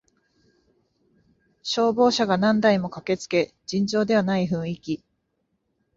[1.61, 5.05] 消防車が何台も駆けつけ尋常ではない雰囲気